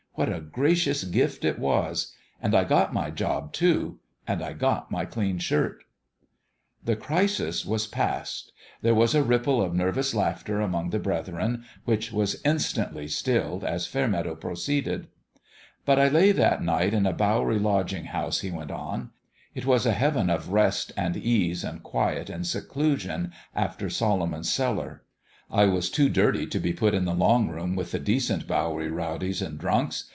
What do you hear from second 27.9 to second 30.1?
the decent Bowery rowdies and drunks.